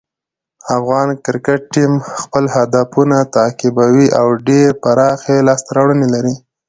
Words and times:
افغان 0.77 1.09
کرکټ 1.23 1.61
ټیم 1.73 1.91
خپل 2.21 2.43
هدفونه 2.55 3.17
تعقیبوي 3.35 4.07
او 4.19 4.27
ډېرې 4.47 4.77
پراخې 4.83 5.37
لاسته 5.47 5.69
راوړنې 5.77 6.07
لري. 6.13 6.35